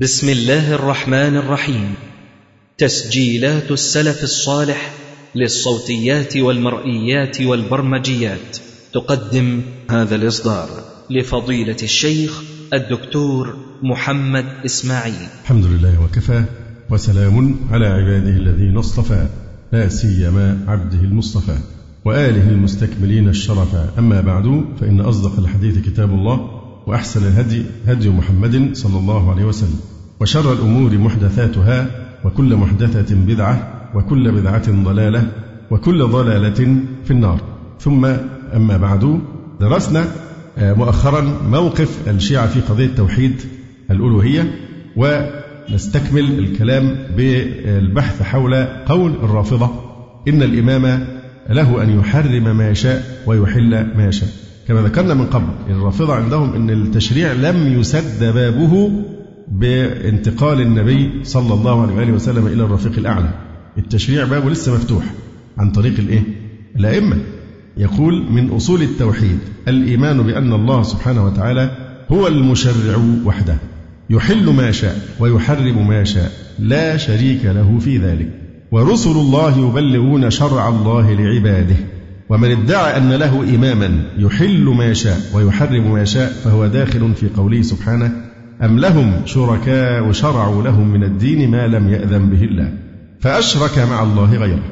[0.00, 1.94] بسم الله الرحمن الرحيم.
[2.78, 4.92] تسجيلات السلف الصالح
[5.34, 8.58] للصوتيات والمرئيات والبرمجيات.
[8.92, 9.60] تقدم
[9.90, 10.68] هذا الإصدار
[11.10, 12.42] لفضيلة الشيخ
[12.72, 15.28] الدكتور محمد إسماعيل.
[15.42, 16.44] الحمد لله وكفى
[16.90, 19.26] وسلام على عباده الذين اصطفى.
[19.72, 21.58] لا سيما عبده المصطفى
[22.04, 28.98] وآله المستكملين الشرفا أما بعد فإن أصدق الحديث كتاب الله وأحسن الهدي هدي محمد صلى
[28.98, 29.80] الله عليه وسلم.
[30.20, 31.86] وشر الأمور محدثاتها
[32.24, 35.32] وكل محدثة بدعة وكل بدعة ضلالة
[35.70, 37.40] وكل ضلالة في النار.
[37.80, 38.04] ثم
[38.56, 39.20] أما بعد
[39.60, 40.04] درسنا
[40.58, 43.40] آه، مؤخرا موقف الشيعة في قضية توحيد
[43.90, 44.54] الألوهية
[44.96, 49.70] ونستكمل الكلام بالبحث حول قول الرافضة
[50.28, 51.06] إن الإمام
[51.50, 54.28] له أن يحرم ما يشاء ويحل ما يشاء.
[54.68, 58.90] كما ذكرنا من قبل الرافضة عندهم أن التشريع لم يسد بابه
[59.48, 63.28] بانتقال النبي صلى الله عليه وآله وسلم إلى الرفيق الأعلى.
[63.78, 65.04] التشريع بابه لسه مفتوح
[65.58, 66.22] عن طريق الإيه؟
[66.76, 67.16] الأئمة.
[67.76, 71.70] يقول من أصول التوحيد الإيمان بأن الله سبحانه وتعالى
[72.12, 73.58] هو المشرع وحده
[74.10, 78.28] يحل ما شاء ويحرم ما شاء لا شريك له في ذلك
[78.72, 81.76] ورسل الله يبلغون شرع الله لعباده.
[82.32, 87.62] ومن ادعى أن له إماما يحل ما يشاء ويحرم ما يشاء فهو داخل في قوله
[87.62, 88.12] سبحانه
[88.62, 92.72] أم لهم شركاء شرعوا لهم من الدين ما لم يأذن به الله
[93.20, 94.62] فأشرك مع الله غيره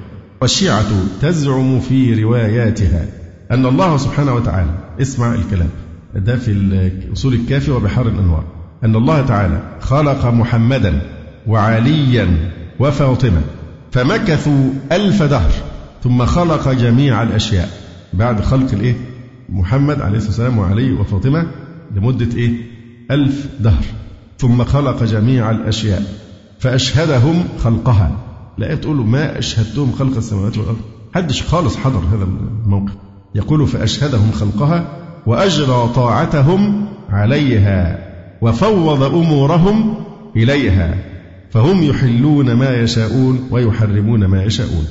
[0.42, 0.84] والشيعة
[1.22, 3.04] تزعم في رواياتها
[3.50, 5.68] أن الله سبحانه وتعالى اسمع الكلام
[6.14, 8.44] ده في أصول الكافي وبحار الأنوار
[8.84, 11.00] أن الله تعالى خلق محمدا
[11.46, 12.28] وعليا
[12.78, 13.40] وفاطمة
[13.92, 15.50] فمكثوا ألف دهر
[16.04, 17.68] ثم خلق جميع الأشياء
[18.12, 18.94] بعد خلق الإيه؟
[19.48, 21.46] محمد عليه الصلاة والسلام وعلي وفاطمة
[21.96, 22.52] لمدة إيه؟
[23.10, 23.84] ألف دهر.
[24.38, 26.02] ثم خلق جميع الأشياء
[26.58, 28.16] فأشهدهم خلقها.
[28.58, 30.80] لا تقول ما أشهدتهم خلق السماوات والأرض.
[31.14, 32.24] حدش خالص حضر هذا
[32.64, 32.92] الموقف.
[33.34, 34.88] يقول فأشهدهم خلقها
[35.26, 38.08] وأجرى طاعتهم عليها
[38.42, 39.94] وفوض أمورهم
[40.36, 40.94] إليها.
[41.50, 44.86] فهم يحلون ما يشاءون ويحرمون ما يشاءون.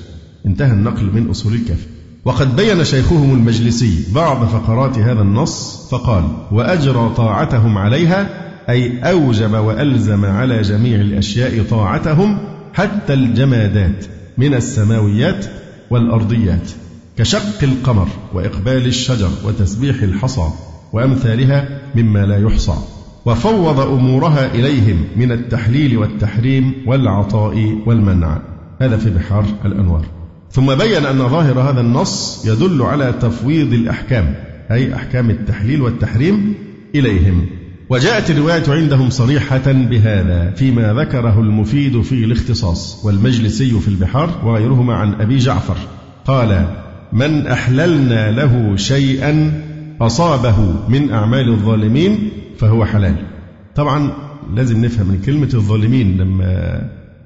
[0.45, 1.85] انتهى النقل من أصول الكافي
[2.25, 8.29] وقد بين شيخهم المجلسي بعض فقرات هذا النص فقال وأجرى طاعتهم عليها
[8.69, 12.37] أي أوجب وألزم على جميع الأشياء طاعتهم
[12.73, 14.05] حتى الجمادات
[14.37, 15.45] من السماويات
[15.89, 16.71] والأرضيات
[17.17, 20.49] كشق القمر وإقبال الشجر وتسبيح الحصى
[20.93, 22.73] وأمثالها مما لا يحصى.
[23.25, 28.41] وفوض أمورها إليهم من التحليل والتحريم والعطاء والمنع.
[28.81, 30.18] هذا في بحار الأنوار.
[30.51, 34.35] ثم بين أن ظاهر هذا النص يدل على تفويض الأحكام
[34.71, 36.53] أي أحكام التحليل والتحريم
[36.95, 37.45] إليهم.
[37.89, 45.13] وجاءت الرواية عندهم صريحة بهذا فيما ذكره المفيد في الاختصاص والمجلسي في البحار وغيرهما عن
[45.13, 45.77] أبي جعفر.
[46.25, 46.67] قال
[47.13, 49.61] من أحللنا له شيئا
[50.01, 53.15] أصابه من أعمال الظالمين فهو حلال.
[53.75, 54.11] طبعا
[54.55, 56.81] لازم نفهم من كلمة الظالمين لما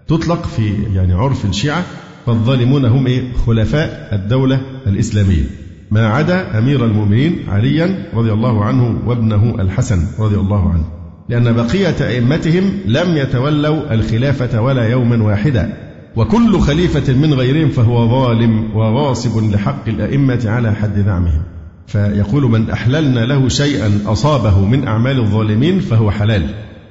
[0.08, 1.84] تطلق في يعني عرف الشيعة
[2.26, 5.44] فالظالمون هم إيه؟ خلفاء الدولة الإسلامية.
[5.92, 10.86] ما عدا أمير المؤمنين عليا رضي الله عنه وابنه الحسن رضي الله عنه.
[11.30, 15.74] لأن بقية أئمتهم لم يتولوا الخلافة ولا يوما واحدا.
[16.16, 21.42] وكل خليفة من غيرهم فهو ظالم وغاصب لحق الأئمة على حد زعمهم.
[21.88, 26.44] فيقول من أحللنا له شيئا أصابه من أعمال الظالمين فهو حلال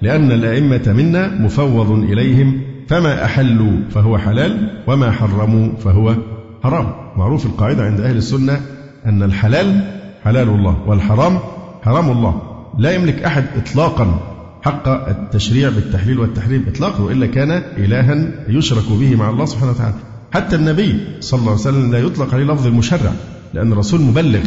[0.02, 6.14] لأن الأئمة منا مفوض إليهم فما أحلوا فهو حلال وما حرموا فهو
[6.62, 6.92] حرام.
[7.16, 8.60] معروف القاعدة عند أهل السنة
[9.06, 9.80] أن الحلال
[10.24, 11.38] حلال الله والحرام
[11.82, 12.42] حرام الله.
[12.78, 14.20] لا يملك أحد إطلاقا
[14.62, 19.94] حق التشريع بالتحليل والتحريم إطلاقا وإلا كان إلها يشرك به مع الله سبحانه وتعالى.
[20.32, 23.12] حتى النبي صلى الله عليه وسلم لا يطلق عليه لفظ المشرع
[23.54, 24.40] لأن الرسول مبلغ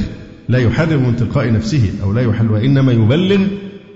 [0.50, 3.48] لا يحرم من تلقاء نفسه أو لا يحل وإنما يبلغ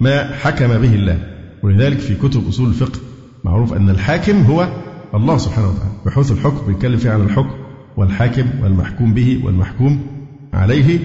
[0.01, 1.19] ما حكم به الله.
[1.63, 2.99] ولذلك في كتب أصول الفقه
[3.43, 4.67] معروف أن الحاكم هو
[5.13, 7.51] الله سبحانه وتعالى بحوث الحكم بيتكلم فيه عن الحكم
[7.97, 9.99] والحاكم والمحكوم به والمحكوم
[10.53, 10.99] عليه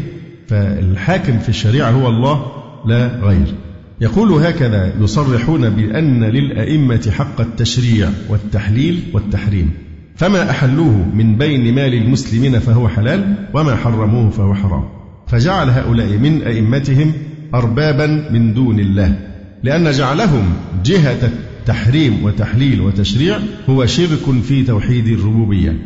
[0.48, 2.46] فالحاكم في الشريعة هو الله
[2.86, 3.54] لا غير.
[4.00, 9.70] يقول هكذا يصرحون بأن للأئمة حق التشريع والتحليل والتحريم
[10.16, 14.84] فما أحلوه من بين مال المسلمين فهو حلال وما حرموه فهو حرام.
[15.26, 17.12] فجعل هؤلاء من أئمتهم
[17.54, 19.18] أربابا من دون الله
[19.62, 20.44] لأن جعلهم
[20.84, 21.30] جهة
[21.66, 23.38] تحريم وتحليل وتشريع
[23.70, 25.76] هو شرك في توحيد الربوبية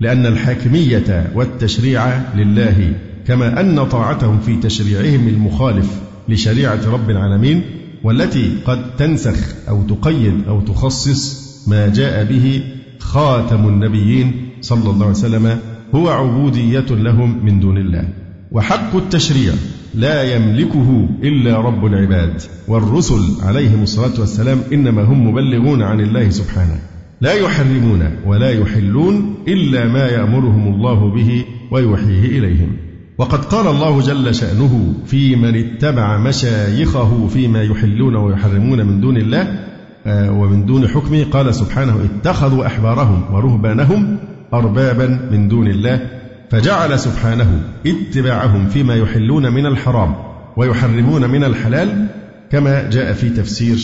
[0.00, 2.92] لأن الحاكمية والتشريع لله
[3.26, 7.62] كما أن طاعتهم في تشريعهم المخالف لشريعة رب العالمين
[8.04, 12.62] والتي قد تنسخ أو تقيد أو تخصص ما جاء به
[12.98, 15.58] خاتم النبيين صلى الله عليه وسلم
[15.94, 18.08] هو عبودية لهم من دون الله.
[18.52, 19.52] وحق التشريع
[19.94, 26.78] لا يملكه إلا رب العباد والرسل عليهم الصلاة والسلام إنما هم مبلغون عن الله سبحانه.
[27.20, 32.76] لا يحرمون ولا يحلون إلا ما يأمرهم الله به ويوحيه إليهم.
[33.18, 39.58] وقد قال الله جل شأنه في من اتبع مشايخه فيما يحلون ويحرمون من دون الله
[40.06, 44.18] آه، ومن دون حكمه قال سبحانه اتخذوا أحبارهم ورهبانهم
[44.54, 46.00] أربابا من دون الله
[46.50, 50.14] فجعل سبحانه اتباعهم فيما يحلون من الحرام
[50.56, 52.06] ويحرمون من الحلال
[52.52, 53.78] كما جاء في تفسير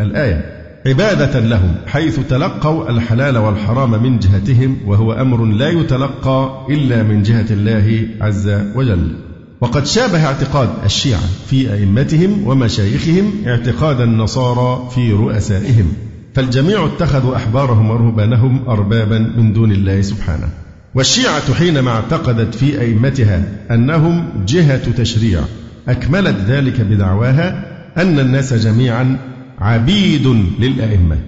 [0.00, 0.62] الآية.
[0.86, 7.46] عبادة لهم حيث تلقوا الحلال والحرام من جهتهم وهو أمر لا يتلقى إلا من جهة
[7.50, 9.16] الله عز وجل.
[9.60, 15.92] وقد شابه اعتقاد الشيعة في أئمتهم ومشايخهم اعتقاد النصارى في رؤسائهم.
[16.34, 20.48] فالجميع اتخذوا أحبارهم ورهبانهم أربابا من دون الله سبحانه.
[20.94, 25.40] والشيعة حينما اعتقدت في أئمتها أنهم جهة تشريع
[25.88, 27.64] أكملت ذلك بدعواها
[27.96, 29.18] أن الناس جميعا
[29.58, 30.26] عبيد
[30.60, 31.18] للأئمة.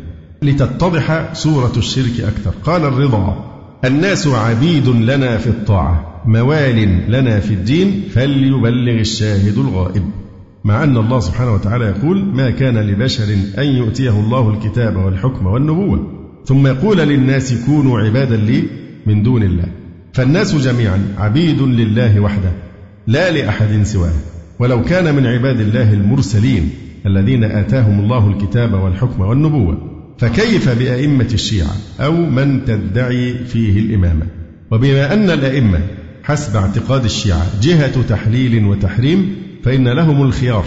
[0.43, 2.55] لتتضح صورة الشرك أكثر.
[2.65, 3.51] قال الرضا
[3.85, 10.05] الناس عبيد لنا في الطاعة موال لنا في الدين فليبلغ الشاهد الغائب.
[10.65, 16.11] مع أن الله سبحانه وتعالى يقول ما كان لبشر أن يؤتيه الله الكتاب والحكم والنبوة
[16.45, 19.67] ثم يقول للناس كونوا عبادا لي من دون الله.
[20.13, 22.53] فالناس جميعا عبيد لله وحده
[23.07, 24.13] لا لأحد سواه.
[24.59, 26.71] ولو كان من عباد الله المرسلين
[27.07, 29.79] الذين آتاهم الله الكتاب والحكم والنبوة
[30.19, 34.27] فكيف بأئمة الشيعة أو من تدعي فيه الإمامة؟
[34.71, 35.81] وبما أن الأئمة
[36.23, 40.65] حسب اعتقاد الشيعة جهة تحليل وتحريم فإن لهم الخيار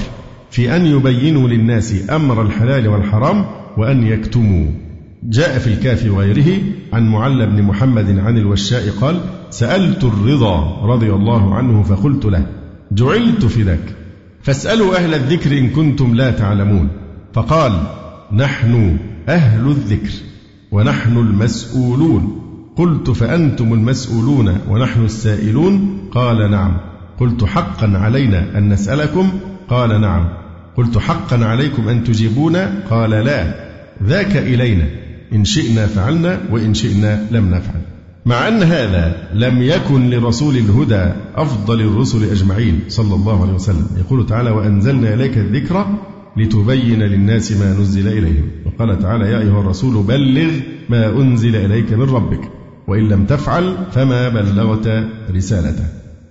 [0.52, 3.46] في أن يبينوا للناس أمر الحلال والحرام
[3.78, 4.72] وأن يكتموا
[5.24, 6.62] جاء في الكافي وغيره
[6.94, 9.20] عن معل بن محمد عن الوشاء قال
[9.50, 12.46] سألت الرضا رضي الله عنه فقلت له
[12.92, 13.96] جعلت فداك
[14.42, 16.90] فاسألوا أهل الذكر إن كنتم لا تعلمون.
[17.34, 17.84] فقال
[18.34, 18.98] نحن
[19.30, 20.12] أهل الذكر
[20.72, 22.42] ونحن المسؤولون.
[22.76, 26.78] قلت فأنتم المسؤولون ونحن السائلون؟ قال نعم.
[27.20, 29.30] قلت حقا علينا أن نسألكم؟
[29.70, 30.30] قال نعم.
[30.78, 33.54] قلت حقا عليكم أن تجيبونا قال لا.
[34.04, 34.86] ذاك إلينا.
[35.34, 37.82] إن شئنا فعلنا وإن شئنا لم نفعل.
[38.26, 43.88] مع أن هذا لم يكن لرسول الهدى أفضل الرسل أجمعين صلى الله عليه وسلم.
[43.98, 45.88] يقول تعالى وأنزلنا إليك الذكر
[46.38, 48.52] لتبين للناس ما نزل إليهم.
[48.66, 50.52] وقال تعالى يا أيها الرسول بلغ
[50.90, 52.42] ما أنزل إليك من ربك
[52.88, 55.84] وإن لم تفعل فما بلغت رسالته.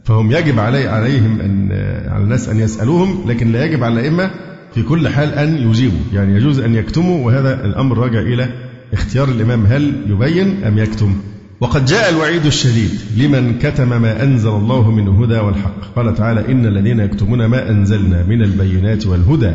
[0.04, 1.72] فهم يجب علي عليهم أن
[2.08, 4.31] على الناس أن يسألوهم لكن لا يجب على الأئمة
[4.75, 6.00] في كل حال أن يجيبوا.
[6.12, 8.48] يعني يجوز أن يكتموا وهذا الأمر راجع إلى
[8.92, 11.14] اختيار الإمام هل يبين أم يكتم؟
[11.60, 15.94] وقد جاء الوعيد الشديد لمن كتم ما أنزل الله من الهدى والحق.
[15.96, 19.52] قال تعالى إن الذين يكتمون ما أنزلنا من البينات والهدى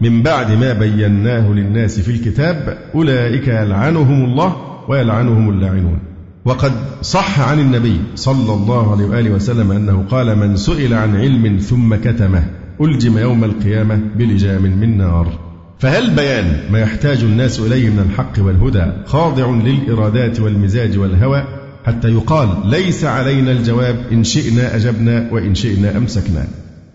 [0.00, 4.56] من بعد ما بيناه للناس في الكتاب أولئك يلعنهم الله
[4.88, 5.98] ويلعنهم اللاعنون.
[6.44, 11.58] وقد صح عن النبي صلى الله عليه وآله وسلم أنه قال من سئل عن علم
[11.58, 12.44] ثم كتمه
[12.80, 15.51] ألجم يوم القيامة بلجام من نار.
[15.82, 21.44] فهل بيان ما يحتاج الناس إليه من الحق والهدى خاضع للإرادات والمزاج والهوى
[21.84, 26.46] حتى يقال ليس علينا الجواب إن شئنا أجبنا وإن شئنا أمسكنا؟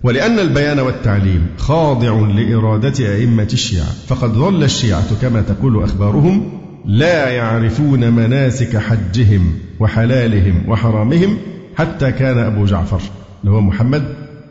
[0.03, 8.11] ولأن البيان والتعليم خاضع لإرادة أئمة الشيعة فقد ظل الشيعة كما تقول أخبارهم لا يعرفون
[8.11, 11.37] مناسك حجهم وحلالهم وحرامهم
[11.75, 13.01] حتى كان أبو جعفر
[13.41, 14.03] اللي هو محمد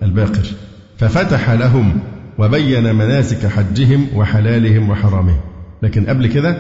[0.03, 0.47] الباقر.
[0.99, 2.01] ففتح لهم
[2.39, 5.41] وبين مناسك حجهم وحلالهم وحرامهم.
[5.83, 6.59] لكن قبل كده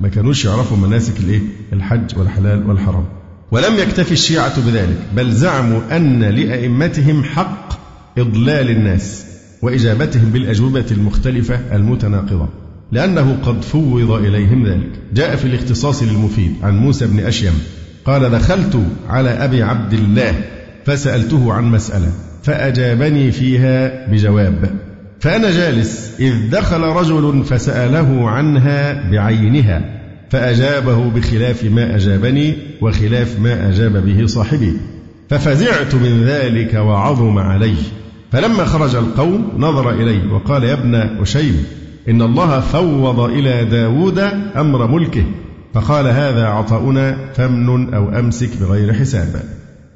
[0.00, 1.40] ما كانوش يعرفوا مناسك الايه؟
[1.72, 3.04] الحج والحلال والحرام.
[3.50, 7.68] ولم يكتفي الشيعة بذلك بل زعموا أن لأئمتهم حق
[8.18, 9.26] إضلال الناس
[9.62, 12.48] وإجابتهم بالأجوبة المختلفة المتناقضة
[12.92, 14.90] لأنه قد فوض إليهم ذلك.
[15.14, 17.52] جاء في الاختصاص للمفيد عن موسى بن أشيم
[18.04, 20.34] قال دخلت على أبي عبد الله
[20.84, 22.12] فسألته عن مسألة
[22.42, 24.70] فأجابني فيها بجواب
[25.24, 30.00] فأنا جالس إذ دخل رجل فسأله عنها بعينها
[30.30, 34.72] فأجابه بخلاف ما أجابني وخلاف ما أجاب به صاحبي.
[35.30, 37.74] ففزعت من ذلك وعظم علي
[38.32, 41.64] فلما خرج القوم نظر إلي وقال يا ابن أشيم
[42.08, 44.18] إن الله فوض إلى داود
[44.56, 45.24] أمر ملكه.
[45.74, 49.42] فقال هذا عطاؤنا فمن أو أمسك بغير حساب.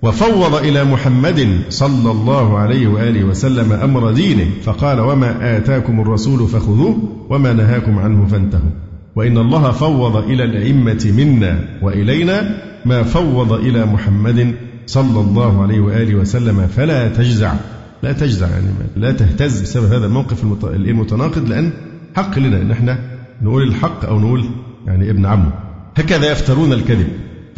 [0.03, 6.99] وفوض إلى محمد صلى الله عليه وآله وسلم أمر دينه فقال وما آتاكم الرسول فخذوه
[7.31, 8.71] وما نهاكم عنه فانتهوا.
[9.17, 14.55] وإن الله فوض إلى الأئمة منا وإلينا ما فوض إلى محمد
[14.87, 17.55] صلى الله عليه وآله وسلم فلا تجزع.
[18.03, 21.71] لا تجزع يعني لا تهتز بسبب هذا الموقف المتناقض لأن
[22.17, 22.99] حق لنا أن إحنا
[23.43, 24.45] نقول الحق أو نقول
[24.87, 25.51] يعني ابن عمه.
[25.97, 27.09] هكذا يفترون الكذب.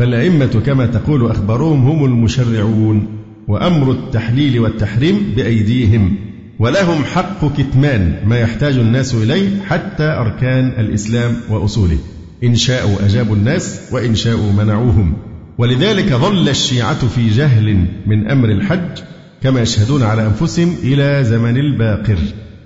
[0.00, 3.06] فالأئمة كما تقول أخبارهم هم المشرعون
[3.48, 6.16] وأمر التحليل والتحريم بأيديهم
[6.58, 11.98] ولهم حق كتمان ما يحتاج الناس إليه حتى أركان الإسلام وأصوله.
[12.44, 15.12] إن شاءوا أجابوا الناس وإن شاءوا منعوهم.
[15.58, 19.02] ولذلك ظل الشيعة في جهل من أمر الحج
[19.42, 22.18] كما يشهدون على أنفسهم إلى زمن الباقر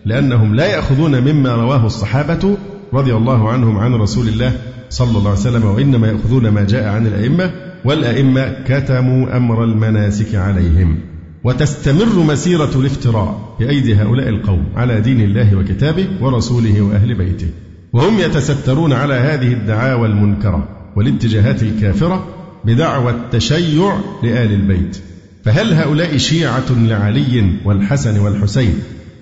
[0.05, 2.57] لأنهم لا يأخذون مما رواه الصحابة
[2.95, 4.53] رضي الله عنهم عن رسول الله
[4.91, 7.51] صلى الله عليه وسلم وإنما يأخذون ما جاء عن الأئمة
[7.85, 10.99] والأئمة كتموا أمر المناسك عليهم.
[11.45, 17.47] وتستمر مسيرة الافتراء بأيدي هؤلاء القوم على دين الله وكتابه ورسوله وأهل بيته.
[17.93, 22.27] وهم يتسترون على هذه الدعاوى المنكرة والاتجاهات الكافرة
[22.65, 24.99] بدعوى التشيع لآل البيت.
[25.45, 28.75] فهل هؤلاء شيعة لعلي والحسن والحسين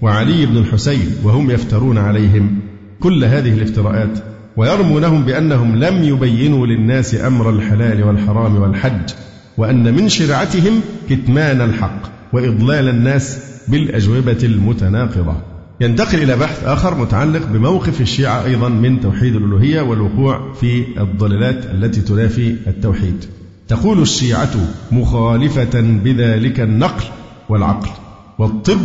[0.03, 2.62] وعلي بن الحسين وهم يفترون عليهم؟
[3.03, 4.19] كل هذه الافتراءات
[4.57, 9.11] ويرمونهم بأنهم لم يبينوا للناس أمر الحلال والحرام والحج
[9.59, 10.81] وأن من شرعتهم
[11.11, 15.37] كتمان الحق وإضلال الناس بالأجوبة المتناقضة.
[15.81, 22.01] ينتقل إلى بحث آخر متعلق بموقف الشيعة أيضا من توحيد الألوهية والوقوع في الضلالات التي
[22.01, 23.25] تنافي التوحيد.
[23.69, 24.55] تقول الشيعة
[24.93, 27.05] مخالفة بذلك النقل
[27.49, 27.91] والعقل
[28.39, 28.81] والطب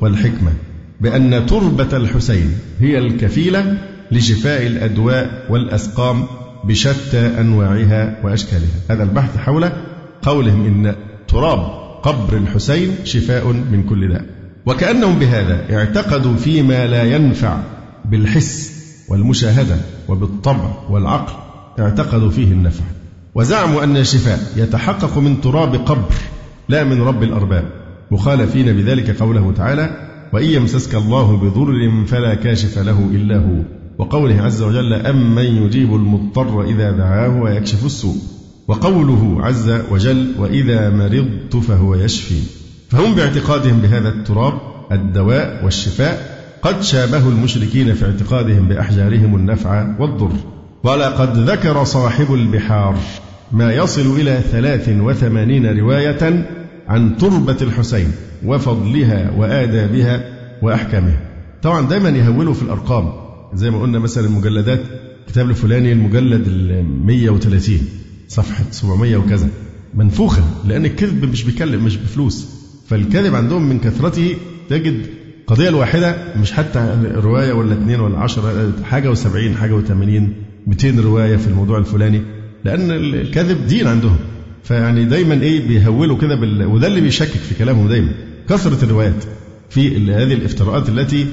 [0.00, 0.52] والحكمة.
[1.02, 3.78] بأن تربة الحسين هي الكفيلة
[4.10, 6.26] لشفاء الأدواء والأسقام
[6.64, 8.68] بشتى أنواعها وأشكالها.
[8.90, 9.70] هذا البحث حول
[10.22, 10.94] قولهم إن
[11.28, 11.58] تراب
[12.02, 14.24] قبر الحسين شفاء من كل داء.
[14.66, 17.56] وكأنهم بهذا اعتقدوا فيما لا ينفع
[18.04, 18.72] بالحس
[19.08, 19.76] والمشاهدة
[20.08, 21.34] وبالطبع والعقل
[21.78, 22.84] اعتقدوا فيه النفع.
[23.34, 26.14] وزعموا أن الشفاء يتحقق من تراب قبر
[26.68, 27.64] لا من رب الأرباب.
[28.10, 33.62] مخالفين بذلك قوله تعالى وإن يمسسك الله بضر فلا كاشف له إلا هو.
[33.98, 38.16] وقوله عز وجل أمن يجيب المضطر إذا دعاه ويكشف السوء.
[38.68, 42.40] وقوله عز وجل وإذا مرضت فهو يشفي.
[42.88, 44.54] فهم باعتقادهم بهذا التراب
[44.92, 46.42] الدواء والشفاء.
[46.62, 50.32] قد شابهوا المشركين في اعتقادهم بأحجارهم النفع والضر.
[50.84, 52.96] ولقد ذكر صاحب البحار
[53.52, 56.46] ما يصل إلى ثلاث وثمانين رواية
[56.88, 58.12] عن تربة الحسين
[58.44, 60.24] وفضلها وآدابها
[60.62, 61.20] وأحكامها.
[61.62, 63.12] طبعا دايما يهولوا في الأرقام.
[63.54, 64.80] زي ما قلنا مثلا المجلدات
[65.26, 67.78] الكتاب الفلاني المجلد ال 130
[68.28, 69.48] صفحة 700 وكذا.
[69.94, 72.48] منفوخة لأن الكذب مش بيكلم مش بفلوس.
[72.88, 74.36] فالكذب عندهم من كثرته
[74.68, 75.06] تجد
[75.40, 80.32] القضية الواحدة مش حتى رواية ولا اثنين ولا عشرة حاجة وسبعين حاجة وثمانين
[80.66, 82.22] 200 رواية في الموضوع الفلاني.
[82.64, 84.16] لأن الكذب دين عندهم.
[84.64, 86.66] فيعني دايما إيه بيهولوا كده بال...
[86.66, 88.12] وده اللي بيشكك في كلامهم دايما.
[88.48, 89.24] كثرة الروايات
[89.70, 91.26] في هذه الافتراءات التي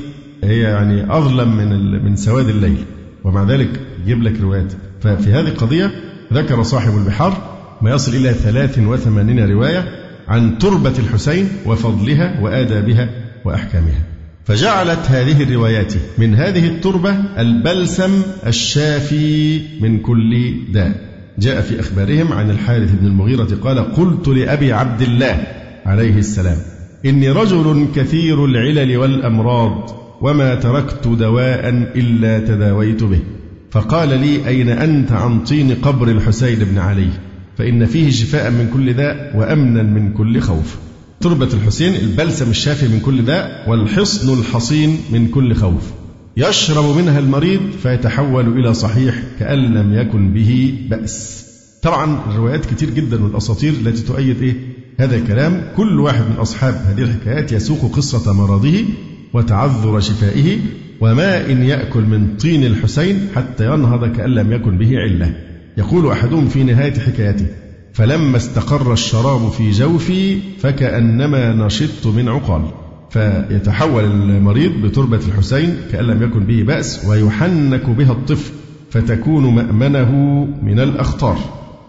[0.43, 2.77] هي يعني أظلم من من سواد الليل.
[3.23, 3.69] ومع ذلك
[4.03, 4.73] يجيب لك روايات.
[5.01, 5.91] ففي هذه القضية
[6.33, 9.85] ذكر صاحب البحار ما يصل إلى 83 رواية
[10.27, 13.09] عن تربة الحسين وفضلها وآدابها
[13.45, 14.03] وأحكامها.
[14.45, 21.08] فجعلت هذه الروايات من هذه التربة البلسم الشافي من كل داء.
[21.39, 25.47] جاء في أخبارهم عن الحارث بن المغيرة قال قلت لأبي عبد الله
[25.85, 26.57] عليه السلام
[27.05, 33.19] إني رجل كثير العلل والأمراض وما تركت دواء إلا تداويت به
[33.71, 37.09] فقال لي أين أنت عن طين قبر الحسين بن علي
[37.57, 40.77] فإن فيه شفاء من كل داء وأمنا من كل خوف
[41.21, 45.91] تربة الحسين البلسم الشافي من كل داء والحصن الحصين من كل خوف
[46.39, 51.45] يشرب منها المريض فيتحول إلى صحيح كأن لم يكن به بأس.
[51.81, 54.55] طبعا الروايات كتير جدا والأساطير التي تؤيد إيه؟
[54.99, 55.61] هذا الكلام.
[55.77, 58.85] كل واحد من أصحاب هذه الحكايات يسوق قصة مرضه
[59.33, 60.57] وتعذر شفائه
[61.01, 65.33] وما إن يأكل من طين الحسين حتى ينهض كأن لم يكن به علة.
[65.77, 67.45] يقول أحدهم في نهاية حكايته
[67.93, 72.61] فلما استقر الشراب في جوفي فكأنما نشطت من عقال.
[73.09, 78.51] فيتحول المريض بتربة الحسين كأن لم يكن به بأس ويحنك بها الطفل
[78.91, 80.11] فتكون مأمنه
[80.63, 81.37] من الأخطار.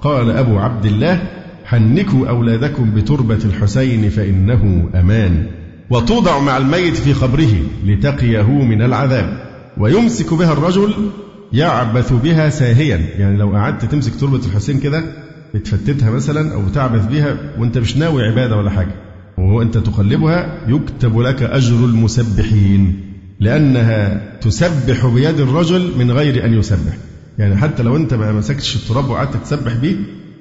[0.03, 1.23] قال أبو عبد الله
[1.65, 5.47] حنكوا أولادكم بتربة الحسين فإنه أمان.
[5.91, 9.43] وتوضع مع الميت في قبره لتقيه من العذاب.
[9.79, 10.95] ويمسك بها الرجل
[11.53, 12.97] يعبث بها ساهيا.
[13.19, 15.05] يعني لو قعدت تمسك تربة الحسين كده
[15.55, 19.10] بتفتتها مثلا أو تعبث بها وأنت مش ناوي عبادة ولا حاجة.
[19.41, 23.01] وهو أنت تقلبها يكتب لك أجر المسبحين
[23.41, 26.97] لأنها تسبح بيد الرجل من غير أن يسبح.
[27.39, 29.97] يعني حتى لو أنت ما مسكتش التراب وقعدت تسبح بيه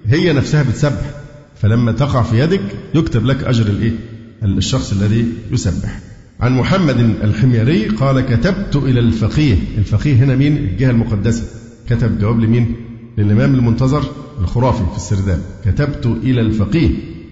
[0.05, 1.11] هي نفسها بتسبح.
[1.55, 2.61] فلما تقع في يدك
[2.95, 3.91] يكتب لك أجر الإيه؟
[4.43, 5.99] الشخص الذي يسبح.
[6.39, 9.55] عن محمد الحميري قال كتبت إلى الفقيه.
[9.77, 11.43] الفقيه هنا مين؟ الجهة المقدسة.
[11.89, 12.75] كتب جواب لمين؟
[13.17, 14.03] للإمام المنتظر
[14.39, 15.41] الخرافي في السرداب.
[15.65, 16.89] كتبت إلى الفقيه.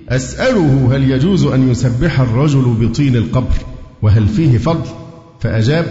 [0.09, 3.55] أسأله هل يجوز أن يسبح الرجل بطين القبر
[4.01, 4.89] وهل فيه فضل؟
[5.39, 5.85] فأجاب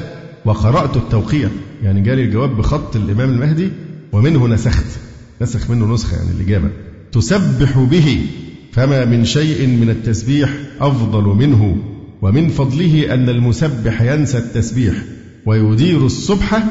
[0.44, 1.48] وقرأت التوقيع
[1.82, 3.70] يعني جالي الجواب بخط الإمام المهدي
[4.12, 4.86] ومنه نسخت.
[5.42, 6.70] نسخ منه نسخة يعني الإجابة.
[7.12, 8.26] تسبح به
[8.72, 11.76] فما من شيء من التسبيح أفضل منه
[12.22, 14.94] ومن فضله أن المسبح ينسى التسبيح
[15.46, 16.64] ويدير السبحة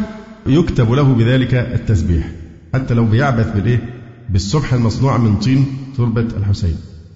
[0.48, 2.32] يكتب له بذلك التسبيح.
[2.74, 3.90] حتى لو بيعبث بالإيه؟
[4.30, 5.66] بالسبحة المصنوعة من طين
[5.98, 6.76] تربة الحسين.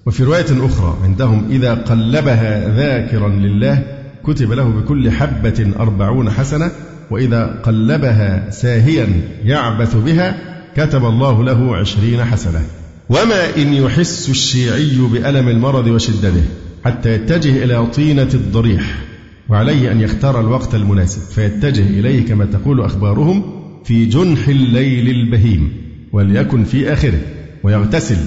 [0.10, 3.84] وفي رواية أخرى عندهم إذا قلبها ذاكرا لله
[4.24, 6.72] كتب له بكل حبة أربعون حسنة
[7.12, 9.08] وإذا قلبها ساهيا
[9.46, 10.38] يعبث بها
[10.76, 12.62] كتب الله له عشرين حسنة.
[13.10, 16.44] وما إن يحس الشيعي بألم المرض وشدته
[16.86, 19.02] حتى يتجه إلى طينة الضريح
[19.50, 23.44] وعليه أن يختار الوقت المناسب فيتجه إليه كما تقول أخبارهم
[23.86, 25.74] في جنح الليل البهيم
[26.12, 27.22] وليكن في آخره
[27.64, 28.18] ويغتسل.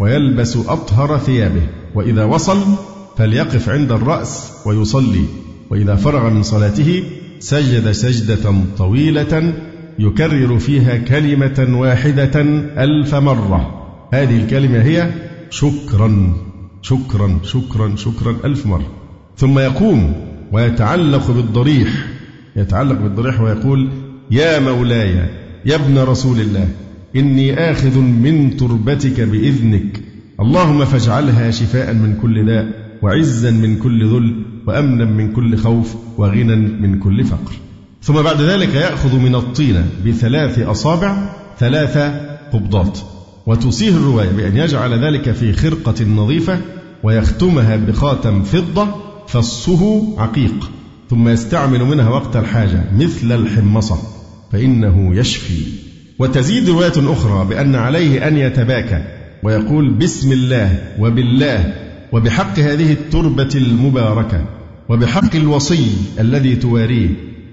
[0.00, 1.62] ويلبس أطهر ثيابه
[1.94, 2.62] وإذا وصل
[3.16, 5.24] فليقف عند الرأس ويصلي
[5.70, 7.02] وإذا فرغ من صلاته
[7.38, 9.54] سجد سجدة طويلة
[9.98, 12.40] يكرر فيها كلمة واحدة
[12.84, 13.86] ألف مرة.
[14.12, 15.10] هذه الكلمة هي
[15.50, 16.32] شكرا
[16.82, 18.86] شكرا شكرا شكرا ألف مرة.
[19.36, 20.12] ثم يقوم
[20.52, 21.88] ويتعلق بالضريح
[22.56, 23.88] يتعلق بالضريح ويقول
[24.30, 25.28] يا مولاي
[25.64, 26.68] يا ابن رسول الله
[27.16, 30.02] إني آخذ من تربتك بإذنك.
[30.40, 32.68] اللهم فاجعلها شفاء من كل داء
[33.02, 37.52] وعزا من كل ذل وأمنا من كل خوف وغنى من كل فقر.
[38.02, 41.98] ثم بعد ذلك يأخذ من الطينة بثلاث أصابع ثلاث
[42.52, 42.98] قبضات.
[43.46, 46.58] وتصيه الرواية بأن يجعل ذلك في خرقة نظيفة
[47.02, 48.88] ويختمها بخاتم فضة
[49.28, 50.70] فصه عقيق.
[51.10, 53.98] ثم يستعمل منها وقت الحاجة مثل الحمصة
[54.52, 55.89] فإنه يشفي.
[56.20, 59.04] وتزيد رواية أخرى بأن عليه أن يتباكى
[59.42, 61.74] ويقول بسم الله وبالله
[62.12, 64.44] وبحق هذه التربة المباركة
[64.88, 65.86] وبحق الوصي
[66.20, 67.08] الذي تواريه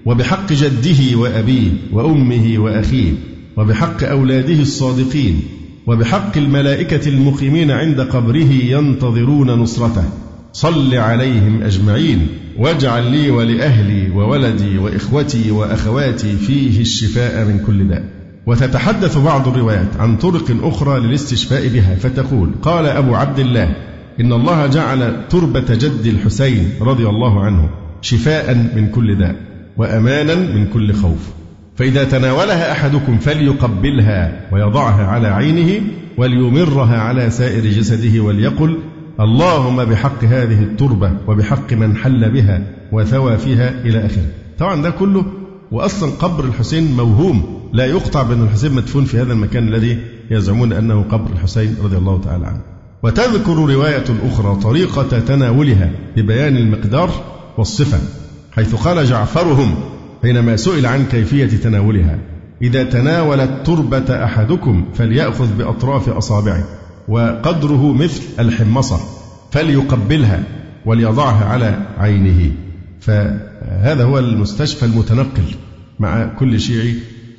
[0.06, 3.12] وبحق جده وأبيه وأمه وأخيه
[3.56, 5.40] وبحق أولاده الصادقين
[5.86, 10.04] وبحق الملائكة المقيمين عند قبره ينتظرون نصرته
[10.52, 12.26] صل عليهم أجمعين
[12.58, 18.17] واجعل لي ولأهلي وولدي وإخوتي وأخواتي فيه الشفاء من كل داء
[18.48, 23.76] وتتحدث بعض الروايات عن طرق أخرى للاستشفاء بها فتقول قال أبو عبد الله
[24.20, 27.68] إن الله جعل تربة جد الحسين رضي الله عنه
[28.02, 29.36] شفاء من كل داء
[29.76, 31.28] وأمانا من كل خوف.
[31.76, 35.80] فإذا تناولها أحدكم فليقبلها ويضعها على عينه
[36.16, 38.78] وليمرها على سائر جسده وليقل
[39.20, 44.26] اللهم بحق هذه التربة وبحق من حل بها وثوى فيها إلى آخره.
[44.58, 45.24] طبعا ده كله
[45.72, 47.58] وأصلا قبر الحسين موهوم.
[47.72, 49.98] لا يقطع بأن الحسين مدفون في هذا المكان الذي
[50.30, 52.60] يزعمون أنه قبر الحسين رضي الله تعالى عنه.
[53.02, 57.10] وتذكر رواية أخرى طريقة تناولها ببيان المقدار
[57.58, 57.98] والصفة
[58.52, 59.74] حيث قال جعفرهم
[60.22, 62.18] حينما سئل عن كيفية تناولها
[62.62, 66.64] إذا تناول التربة أحدكم فليأخذ بأطراف أصابعه
[67.08, 69.00] وقدره مثل الحمصة
[69.50, 70.42] فليقبلها
[70.86, 72.50] وليضعها على عينه.
[73.00, 75.54] فهذا هو المستشفى المتنقل
[75.98, 76.94] مع كل شيعي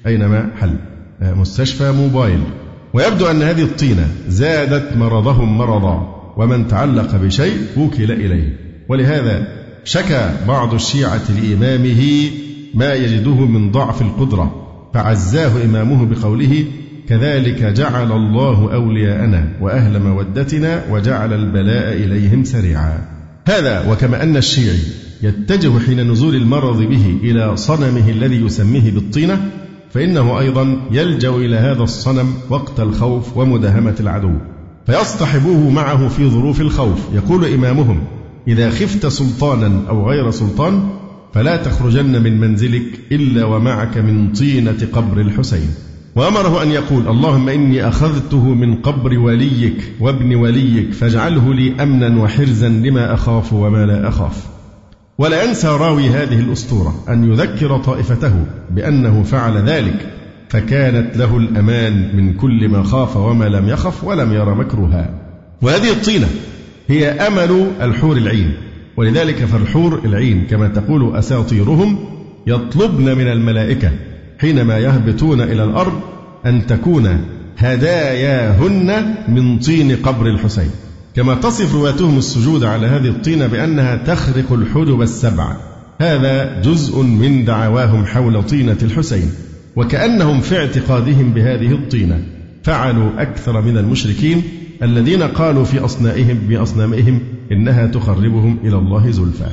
[0.08, 0.76] أينما حل.
[1.22, 2.40] مستشفى موبايل.
[2.94, 8.58] ويبدو أن هذه الطينة زادت مرضهم مرضا ومن تعلق بشيء وكل إليه.
[8.90, 9.48] ولهذا
[9.84, 12.30] شكى بعض الشيعة لإمامه
[12.74, 16.66] ما يجده من ضعف القدرة فعزاه إمامه بقوله
[17.10, 23.00] كذلك جعل الله أولياءنا وأهل مودتنا وجعل البلاء إليهم سريعا
[23.48, 24.80] هذا وكما أن الشيعي
[25.24, 29.52] يتجه حين نزول المرض به إلى صنمه الذي يسميه بالطينة
[29.92, 34.32] فإنه أيضا يلجأ إلى هذا الصنم وقت الخوف ومداهمة العدو.
[34.86, 37.00] فيصطحبوه معه في ظروف الخوف.
[37.14, 38.04] يقول إمامهم
[38.48, 40.90] إذا خفت سلطانا أو غير سلطان
[41.34, 45.70] فلا تخرجن من منزلك إلا ومعك من طينة قبر الحسين.
[46.16, 52.70] وأمره أن يقول اللهم إني أخذته من قبر وليك وابن وليك فاجعله لي أمنا وحرزا
[52.70, 54.59] لما أخاف وما لا أخاف.
[55.20, 58.34] ولا ينسى راوي هذه الأسطورة أن يذكر طائفته
[58.72, 60.14] بأنه فعل ذلك
[60.50, 65.10] فكانت له الأمان من كل ما خاف وما لم يخف ولم ير مكروها
[65.62, 66.28] وهذه الطينة
[66.88, 68.54] هي أمل الحور العين
[68.98, 72.00] ولذلك فالحور العين كما تقول أساطيرهم
[72.48, 73.92] يطلبن من الملائكة
[74.40, 76.00] حينما يهبطون إلى الأرض
[76.46, 77.26] أن تكون
[77.58, 80.72] هداياهن من طين قبر الحسين.
[81.16, 85.56] كما تصف رواتهم السجود على هذه الطينة بأنها تخرق الحجب السبع.
[86.02, 89.32] هذا جزء من دعواهم حول طينة الحسين
[89.76, 92.24] وكأنهم في اعتقادهم بهذه الطينة.
[92.64, 94.44] فعلوا أكثر من المشركين
[94.84, 99.50] الذين قالوا في أصنائهم بأصنامهم إنها تقربهم إلى الله زلفى.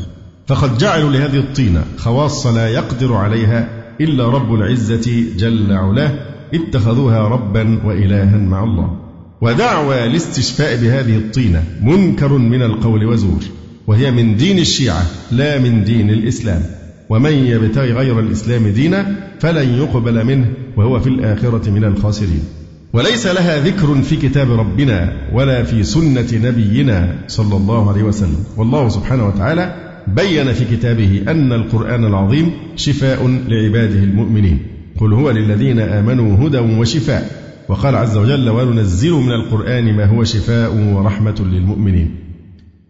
[0.47, 3.69] فقد جعلوا لهذه الطينة خواص لا يقدر عليها
[4.01, 6.19] إلا رب العزة جل علاه
[6.55, 9.06] اتخذوها ربا وإلها مع الله.
[9.41, 13.43] ودعوى الاستشفاء بهذه الطينة منكر من القول وزور
[13.87, 16.63] وهي من دين الشيعة لا من دين الإسلام.
[17.09, 20.47] ومن يبتغي غير الإسلام دينا فلن يقبل منه
[20.77, 22.45] وهو في الآخرة من الخاسرين.
[22.93, 28.45] وليس لها ذكر في كتاب ربنا ولا في سنة نبينا صلى الله عليه وسلم.
[28.57, 29.75] والله سبحانه وتعالى
[30.07, 34.59] بين في كتابه أن القرآن العظيم شفاء لعباده المؤمنين.
[35.01, 37.47] قل هو للذين آمنوا هدى وشفاء.
[37.69, 42.15] وقال عز وجل وننزل من القرآن ما هو شفاء ورحمة للمؤمنين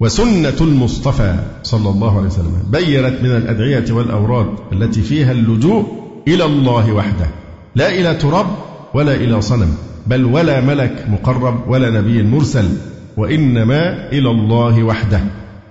[0.01, 5.87] وسنة المصطفى صلى الله عليه وسلم بينت من الأدعية والأوراد التي فيها اللجوء
[6.29, 7.27] إلى الله وحده
[7.75, 8.47] لا إلى تراب
[8.95, 9.75] ولا إلى صنم
[10.07, 12.69] بل ولا ملك مقرب ولا نبي مرسل
[13.17, 15.21] وإنما إلى الله وحده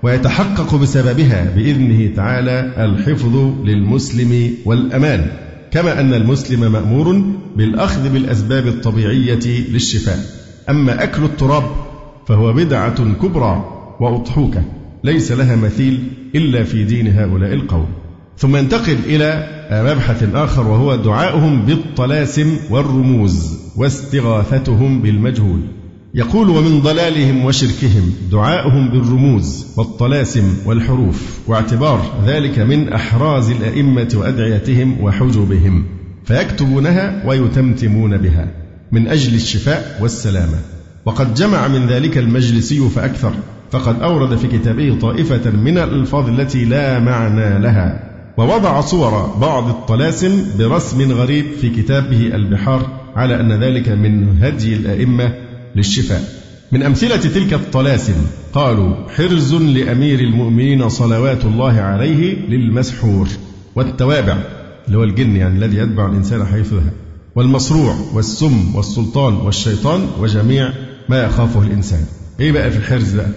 [0.03, 5.27] ويتحقق بسببها بإذنه تعالى الحفظ للمسلم والأمان
[5.75, 7.21] كما أن المسلم مأمور
[7.55, 10.19] بالأخذ بالأسباب الطبيعية للشفاء.
[10.69, 11.63] أما أكل التراب
[12.27, 13.65] فهو بدعة كبرى
[13.99, 14.63] وأضحوكة
[15.03, 16.03] ليس لها مثيل
[16.35, 17.87] إلا في دين هؤلاء القوم.
[18.37, 25.59] ثم ينتقل إلى مبحث آخر وهو دعاؤهم بالطلاسم والرموز واستغاثتهم بالمجهول.
[26.15, 35.85] يقول ومن ضلالهم وشركهم دعاؤهم بالرموز والطلاسم والحروف واعتبار ذلك من أحراز الأئمة وأدعيتهم وحجبهم
[36.25, 38.47] فيكتبونها ويتمتمون بها
[38.91, 40.57] من أجل الشفاء والسلامة.
[41.05, 43.33] وقد جمع من ذلك المجلسي فأكثر
[43.71, 50.45] فقد أورد في كتابه طائفة من الألفاظ التي لا معنى لها ووضع صور بعض الطلاسم
[50.59, 55.44] برسم غريب في كتابه البحار على أن ذلك من هدي الأئمة
[55.75, 56.23] للشفاء.
[56.71, 58.13] من أمثلة تلك الطلاسم
[58.53, 63.27] قالوا حرز لأمير المؤمنين صلوات الله عليه للمسحور
[63.75, 64.37] والتوابع
[64.87, 66.93] اللي هو الجن يعني الذي يتبع الإنسان حيث ذهب
[67.35, 70.69] والمصروع والسم والسلطان والشيطان وجميع
[71.09, 72.05] ما يخافه الإنسان.
[72.39, 73.29] إيه بقى في الحرز بقى؟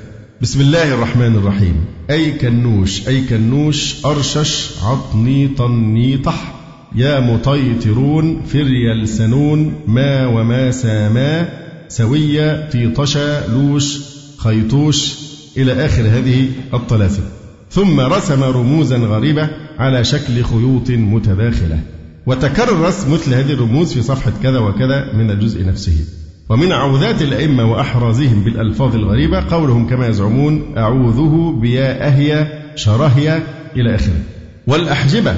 [0.43, 1.85] بسم الله الرحمن الرحيم.
[2.11, 6.55] أي كنوش أي كنوش أرشش عطني طني طح.
[6.95, 11.49] يا مطيطرون فريل سنون ما وما ساما.
[11.89, 13.99] سوية طيطشة لوش
[14.39, 15.15] خيطوش
[15.57, 17.23] إلى آخر هذه الطلاسم
[17.71, 19.49] ثم رسم رموزا غريبة
[19.79, 21.81] على شكل خيوط متداخلة.
[22.27, 26.05] وتكرر رسم مثل هذه الرموز في صفحة كذا وكذا من الجزء نفسه.
[26.49, 33.43] ومن عوذات الأئمة وأحرازهم بالألفاظ الغريبة قولهم كما يزعمون أعوذه بيا أهيا شرهيا
[33.77, 34.21] إلى آخره.
[34.67, 35.35] والأحجبة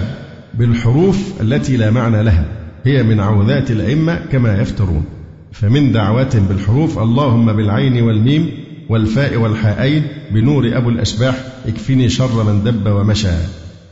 [0.54, 2.44] بالحروف التي لا معنى لها
[2.84, 5.04] هي من عوذات الأئمة كما يفترون.
[5.52, 8.50] فمن دعواتهم بالحروف اللهم بالعين والميم
[8.88, 11.34] والفاء والحائين بنور أبو الأشباح
[11.66, 13.28] اكفني شر من دب ومشى.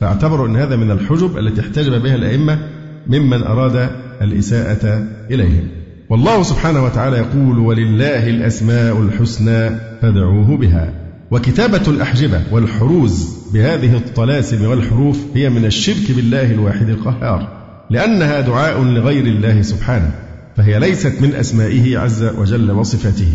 [0.00, 2.58] فاعتبروا أن هذا من الحجب التي احتجب بها الأئمة
[3.06, 3.90] ممن أراد
[4.22, 5.68] الإساءة إليهم.
[6.10, 9.70] والله سبحانه وتعالى يقول ولله الأسماء الحسنى
[10.02, 10.92] فادعوه بها.
[11.30, 17.48] وكتابة الأحجبة والحروز بهذه الطلاسم والحروف هي من الشرك بالله الواحد القهار
[17.90, 20.27] لأنها دعاء لغير الله سبحانه.
[20.58, 23.32] فهي ليست من أسمائه عز وجل وصفاته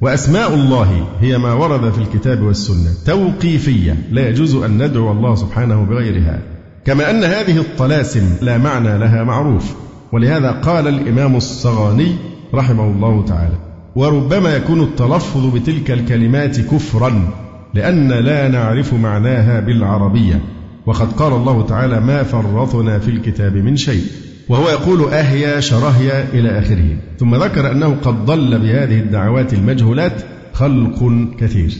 [0.00, 5.84] وأسماء الله هي ما ورد في الكتاب والسنة توقيفية لا يجوز أن ندعو الله سبحانه
[5.84, 6.38] بغيرها.
[6.84, 9.74] كما أن هذه الطلاسم لا معنى لها معروف.
[10.12, 12.16] ولهذا قال الإمام الصغاني
[12.54, 13.58] رحمه الله تعالى
[13.96, 17.28] وربما يكون التلفظ بتلك الكلمات كفرا
[17.74, 20.40] لأن لا نعرف معناها بالعربية.
[20.86, 24.04] وقد قال الله تعالى ما فرطنا في الكتاب من شيء
[24.48, 26.96] وهو يقول أهيا شرهيا إلى آخره.
[27.18, 31.72] ثم ذكر أنه قد ضل بهذه الدعوات المجهولات خلق كثير.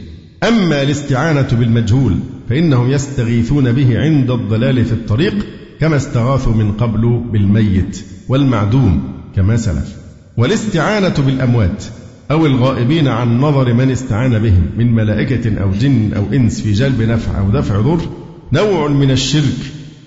[0.49, 5.35] أما الاستعانة بالمجهول فإنهم يستغيثون به عند الضلال في الطريق
[5.81, 9.03] كما استغاثوا من قبل بالميت والمعدوم
[9.37, 9.97] كما سلف.
[10.37, 11.85] والاستعانة بالأموات
[12.31, 17.03] أو الغائبين عن نظر من استعان بهم من ملائكة أو جن أو إنس في جلب
[17.03, 18.01] نفع أو دفع ضر
[18.53, 19.59] نوع من الشرك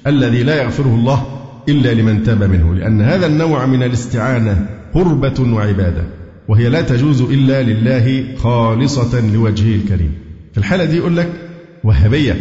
[0.07, 1.36] الذي لا يغفره الله
[1.69, 6.03] إلا لمن تاب منه لأن هذا النوع من الاستعانة قربة وعبادة
[6.47, 10.11] وهي لا تجوز إلا لله خالصة لوجهه الكريم.
[10.51, 11.29] في الحالة دي يقول لك
[11.83, 12.35] وهابية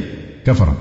[0.46, 0.76] كفرة.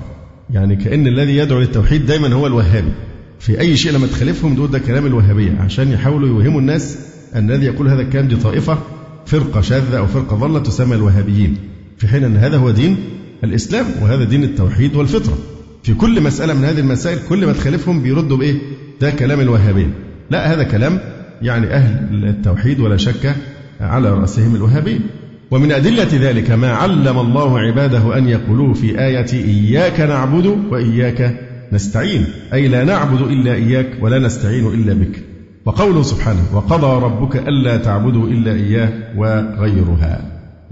[0.50, 2.92] يعني كأن الذي يدعو للتوحيد دايما هو الوهابي.
[3.38, 6.98] في أي شيء لما تخالفهم دول ده كلام الوهابية عشان يحاولوا يوهموا الناس
[7.34, 8.78] أن الذي يقول هذا الكلام دي طائفة
[9.26, 11.56] فرقة شاذة أو فرقة ضالة تسمى الوهابيين.
[11.98, 12.96] في حين أن هذا هو دين
[13.44, 15.38] الإسلام وهذا دين التوحيد والفطرة.
[15.86, 18.58] في كل مسألة من هذه المسائل كل ما تخالفهم بيردوا بإيه؟
[19.00, 19.90] ده كلام الوهابية
[20.30, 21.00] لا هذا كلام
[21.42, 23.34] يعني أهل التوحيد ولا شك
[23.80, 24.98] على رأسهم الوهابية
[25.50, 31.40] ومن أدلة ذلك ما علم الله عباده أن يقولوا في آية إياك نعبد وإياك
[31.72, 32.24] نستعين.
[32.52, 35.22] أي لا نعبد إلا إياك ولا نستعين إلا بك.
[35.66, 40.20] وقوله سبحانه وقضى ربك ألا تعبدوا إلا إياه وغيرها.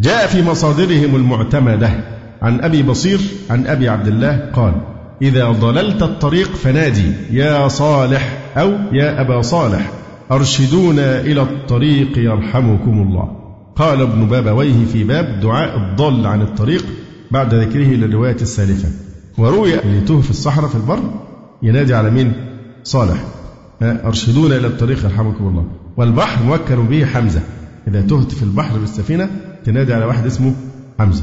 [0.01, 1.91] جاء في مصادرهم المعتمدة
[2.43, 8.73] عن أبي بصير عن أبي عبد الله قال إذا ضللت الطريق فنادي يا صالح أو
[8.93, 9.91] يا أبا صالح
[10.33, 13.37] أرشدونا إلى الطريق يرحمكم الله.
[13.77, 16.85] قال ابن بابويه في باب دعاء الضال عن الطريق
[17.31, 18.89] بعد ذكره للرواية السالفة.
[19.39, 21.01] وروي أن يتوه في الصحراء في البر
[21.63, 22.33] ينادي على مين؟
[22.85, 23.25] صالح.
[23.83, 25.65] أرشدونا إلى الطريق يرحمكم الله.
[25.97, 27.41] والبحر موكل به حمزة.
[27.89, 29.31] إذا تهت في البحر بالسفينة
[29.65, 30.55] تنادي على واحد اسمه
[30.99, 31.23] حمزة.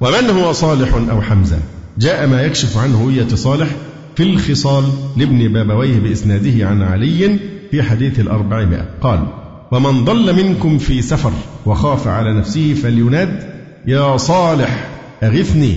[0.00, 1.58] ومن هو صالح أو حمزة؟
[1.98, 3.68] جاء ما يكشف عن هوية صالح
[4.16, 4.84] في الخصال
[5.16, 7.38] لابن بابويه بإسناده عن علي
[7.70, 8.88] في حديث الأربعمائة.
[9.00, 9.26] قال
[9.72, 11.32] ومن ضل منكم في سفر
[11.66, 13.52] وخاف على نفسه فليناد
[13.86, 14.88] يا صالح
[15.22, 15.76] أغثني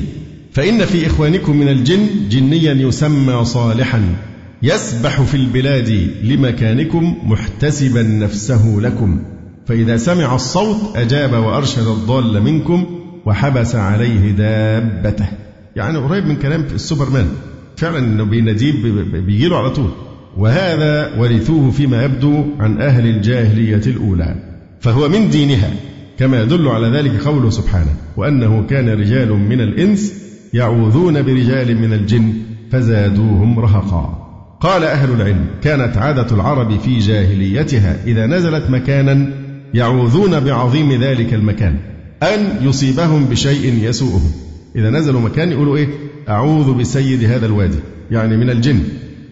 [0.51, 4.01] فإن في إخوانكم من الجن جنيا يسمى صالحا
[4.63, 9.19] يسبح في البلاد لمكانكم محتسبا نفسه لكم
[9.67, 12.85] فإذا سمع الصوت أجاب وأرشد الضال منكم
[13.25, 15.27] وحبس عليه دابته.
[15.75, 17.27] يعني قريب من كلام السوبرمان.
[17.77, 18.71] فعلا إنه بيناديه
[19.13, 19.89] بيجي له على طول.
[20.37, 24.35] وهذا ورثوه فيما يبدو عن أهل الجاهلية الأولى.
[24.79, 25.71] فهو من دينها
[26.19, 30.13] كما يدل على ذلك قوله سبحانه وأنه كان رجال من الإنس
[30.53, 32.33] يعوذون برجال من الجن
[32.71, 34.21] فزادوهم رهقا.
[34.59, 39.29] قال أهل العلم كانت عادة العرب في جاهليتها إذا نزلت مكانا
[39.73, 41.75] يعوذون بعظيم ذلك المكان
[42.23, 44.31] أن يصيبهم بشيء يسوءهم
[44.75, 45.87] إذا نزلوا مكان يقولوا إيه؟
[46.29, 47.77] أعوذ بسيد هذا الوادي.
[48.11, 48.79] يعني من الجن.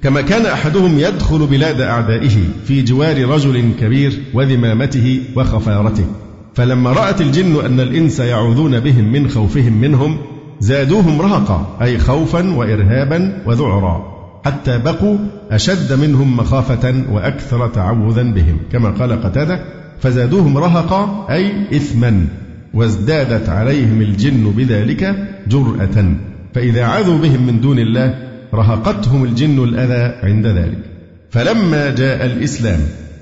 [0.03, 6.05] كما كان أحدهم يدخل بلاد أعدائه في جوار رجل كبير وذمامته وخفارته.
[6.53, 10.17] فلما رأت الجن أن الإنس يعوذون بهم من خوفهم منهم
[10.59, 14.13] زادوهم رهقا أي خوفا وإرهابا وذعرا.
[14.45, 15.17] حتى بقوا
[15.51, 18.57] أشد منهم مخافة وأكثر تعوذا بهم.
[18.71, 19.63] كما قال قتادة
[19.99, 22.27] فزادوهم رهقا أي إثما.
[22.73, 25.15] وازدادت عليهم الجن بذلك
[25.47, 26.15] جرأة
[26.53, 28.15] فإذا عذوا بهم من دون الله
[28.53, 30.79] رهقتهم الجن الأذى عند ذلك.
[31.29, 32.79] فلما جاء الإسلام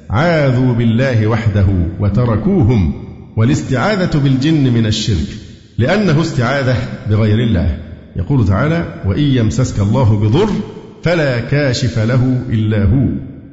[0.10, 1.68] عاذوا بالله وحده
[2.00, 2.94] وتركوهم
[3.38, 5.28] والاستعاذة بالجن من الشرك
[5.78, 6.76] لأنه استعاذة
[7.10, 7.78] بغير الله.
[8.16, 10.50] يقول تعالى وإن يمسسك الله بضر
[11.04, 13.08] فلا كاشف له إلا هو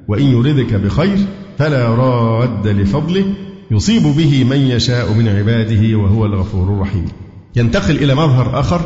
[0.09, 1.19] وإن يردك بخير
[1.59, 3.25] فلا راد لفضله
[3.71, 7.07] يصيب به من يشاء من عباده وهو الغفور الرحيم.
[7.57, 8.81] ينتقل إلى مظهر آخر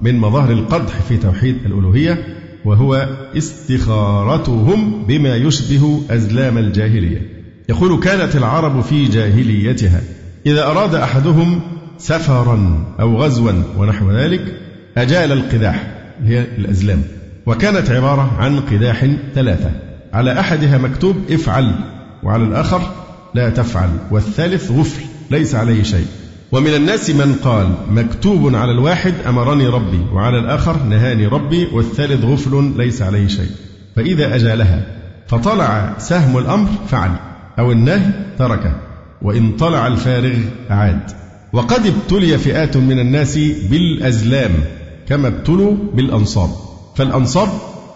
[0.00, 2.26] من مظاهر القدح في توحيد الألوهية
[2.64, 7.22] وهو استخارتهم بما يشبه أزلام الجاهلية.
[7.68, 10.00] يقول كانت العرب في جاهليتها.
[10.46, 11.60] إذا أراد أحدهم
[11.98, 14.60] سفرا أو غزوا ونحو ذلك
[14.96, 15.92] أجال القداح
[16.24, 17.02] هي الأزلام.
[17.46, 19.70] وكانت عبارة عن قداح ثلاثة.
[20.12, 21.74] على أحدها مكتوب افعل.
[22.22, 22.80] وعلى الآخر
[23.34, 23.90] لا تفعل.
[24.10, 26.06] والثالث غفل ليس عليه شيء.
[26.52, 32.72] ومن الناس من قال مكتوب على الواحد أمرني ربي وعلى الآخر نهاني ربي والثالث غفل
[32.76, 33.50] ليس عليه شيء.
[33.96, 34.86] فإذا أجالها
[35.28, 37.10] فطلع سهم الأمر فعل.
[37.58, 38.76] أو النهي تركه
[39.22, 40.38] وإن طلع الفارغ
[40.70, 41.00] عاد
[41.52, 43.38] وقد ابتلي فئات من الناس
[43.70, 44.50] بالأزلام
[45.08, 46.50] كما ابتلوا بالأنصاب.
[46.96, 47.48] فالأنصاب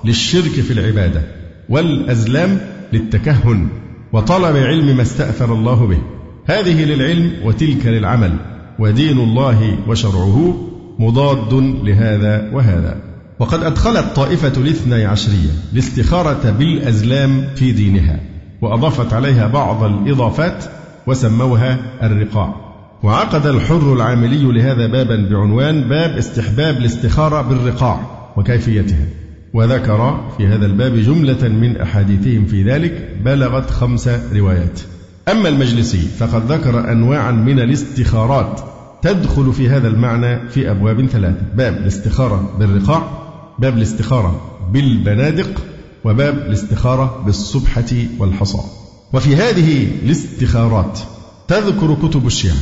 [0.04, 1.22] للشرك في العبادة
[1.68, 2.60] والأزلام
[2.92, 3.68] للتكهن.
[4.14, 5.98] وطلب علم ما استأثر الله به.
[6.46, 8.36] هذه للعلم وتلك للعمل
[8.78, 10.54] ودين الله وشرعه
[10.98, 12.96] مضاد لهذا وهذا.
[13.40, 18.20] وقد أدخلت طائفة الاثني عشرية الاستخارة بالأزلام في دينها
[18.62, 20.64] وأضافت عليها بعض الإضافات
[21.06, 22.54] وسموها الرقاع.
[23.02, 28.00] وعقد الحر العاملي لهذا بابا بعنوان باب استحباب الاستخارة بالرقاع
[28.36, 29.06] وكيفيتها.
[29.54, 34.80] وذكر في هذا الباب جملة من أحاديثهم في ذلك بلغت خمس روايات.
[35.28, 38.60] أما المجلسي فقد ذكر أنواعا من الاستخارات
[39.02, 43.08] تدخل في هذا المعنى في أبواب ثلاثة باب الاستخارة بالرقاع
[43.58, 45.62] باب الاستخارة بالبنادق
[46.04, 48.58] وباب الاستخارة بالسبحة والحصى.
[49.12, 50.98] وفي هذه الاستخارات
[51.48, 52.56] تذكر كتب الشيعة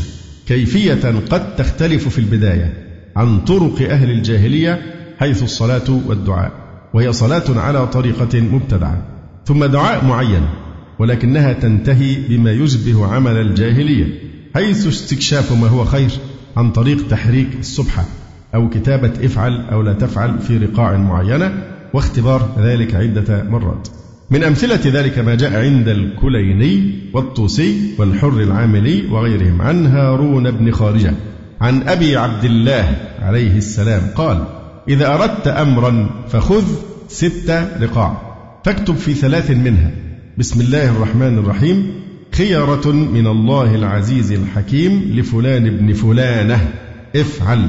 [0.48, 2.72] كيفية قد تختلف في البداية
[3.16, 4.82] عن طرق أهل الجاهلية
[5.18, 6.61] حيث الصلاة والدعاء.
[6.94, 9.02] وهي صلاة على طريقة مبتدعة.
[9.46, 10.42] ثم دعاء معين
[10.98, 14.06] ولكنها تنتهي بما يشبه عمل الجاهلية
[14.54, 16.10] حيث استكشاف ما هو خير
[16.56, 18.04] عن طريق تحريك السبحة
[18.54, 21.62] أو كتابة افعل أو لا تفعل في رقاع معينة
[21.94, 23.88] واختبار ذلك عدة مرات.
[24.30, 31.14] من أمثلة ذلك ما جاء عند الكليني والطوسي والحر العاملي وغيرهم عن هارون بن خارجة
[31.60, 36.64] عن أبي عبد الله عليه السلام قال إذا أردت أمرا فخذ
[37.08, 38.16] ست رقاع
[38.64, 39.90] فاكتب في ثلاث منها.
[40.38, 41.92] بسم الله الرحمن الرحيم.
[42.32, 46.70] خيرة من الله العزيز الحكيم لفلان ابن فلانة.
[47.16, 47.68] افعل.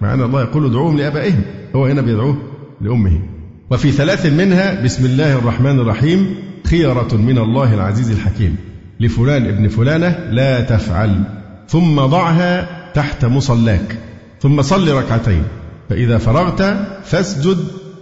[0.00, 1.42] مع أن الله يقول ادعوهم لآبائهم.
[1.76, 2.36] هو هنا بيدعوه
[2.80, 3.22] لأمه.
[3.70, 6.34] وفي ثلاث منها بسم الله الرحمن الرحيم.
[6.66, 8.56] خيرة من الله العزيز الحكيم
[9.00, 10.18] لفلان ابن فلانة.
[10.30, 11.24] لا تفعل.
[11.68, 13.98] ثم ضعها تحت مصلاك.
[14.40, 15.42] ثم صل ركعتين.
[15.88, 16.62] فإذا فرغت
[17.04, 17.58] فاسجد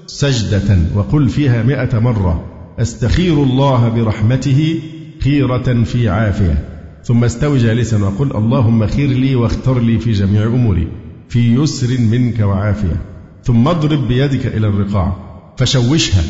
[0.07, 2.45] سجدة وقل فيها مئة مرة.
[2.79, 4.81] أستخير الله برحمته
[5.25, 6.69] خيرة في عافية.
[7.05, 10.89] ثم استوي جالسا وقل اللهم خير لي واختر لي في جميع أموري
[11.29, 13.03] في يسر منك وعافية.
[13.45, 15.17] ثم اضرب بيدك إلى الرقاع.
[15.57, 16.23] فشوشها.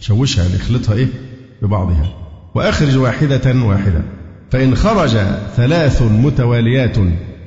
[0.00, 1.08] شوشها يعني اخلطها إيه؟
[1.62, 2.06] ببعضها.
[2.54, 4.02] وأخرج واحدة واحدة.
[4.50, 5.16] فإن خرج
[5.56, 6.96] ثلاث متواليات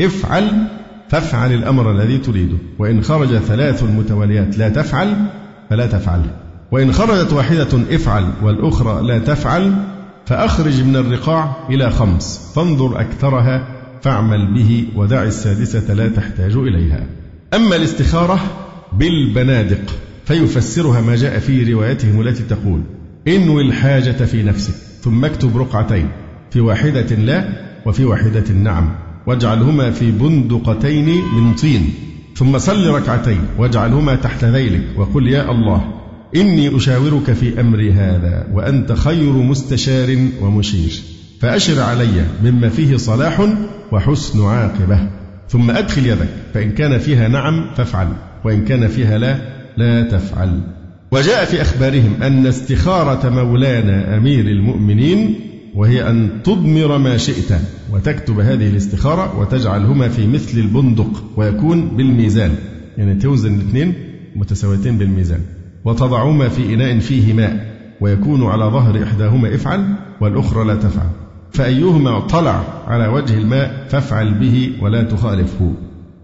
[0.02, 0.68] افعل
[1.10, 2.58] فافعل الأمر الذي تريده.
[2.80, 5.14] وإن خرج ثلاث متواليات لا تفعل
[5.70, 6.22] فلا تفعل.
[6.72, 9.74] وإن خرجت واحدة افعل والأخرى لا تفعل
[10.26, 12.52] فأخرج من الرقاع إلى خمس.
[12.56, 13.68] فانظر أكثرها
[14.02, 17.06] فاعمل به ودع السادسة لا تحتاج إليها.
[17.54, 18.40] أما الاستخارة
[18.94, 19.82] بالبنادق
[20.26, 22.82] فيفسرها ما جاء في روايتهم التي تقول
[23.28, 26.10] انوي الحاجة في نفسك ثم اكتب رقعتين
[26.52, 27.50] في واحدة لا
[27.86, 28.96] وفي واحدة نعم.
[29.30, 31.94] واجعلهما في بندقتين من طين.
[32.36, 35.82] ثم صل ركعتين واجعلهما تحت ذيلك وقل يا الله
[36.36, 41.02] إني أشاورك في أمري هذا وأنت خير مستشار ومشير.
[41.42, 43.50] فأشر علي مما فيه صلاح
[43.92, 45.00] وحسن عاقبة.
[45.50, 48.08] ثم أدخل يدك فإن كان فيها نعم فافعل
[48.46, 49.38] وإن كان فيها لا
[49.78, 50.62] لا تفعل.
[51.12, 57.60] وجاء في أخبارهم أن استخارة مولانا أمير المؤمنين وهي أن تضمر ما شئت
[57.92, 62.56] وتكتب هذه الاستخارة وتجعلهما في مثل البندق ويكون بالميزان.
[62.98, 63.94] يعني توزن الاثنين
[64.36, 65.40] متساويتين بالميزان.
[65.86, 71.10] وتضعهما في إناء فيه ماء ويكون على ظهر إحداهما افعل والأخرى لا تفعل.
[71.52, 75.74] فأيهما طلع على وجه الماء فافعل به ولا تخالفه.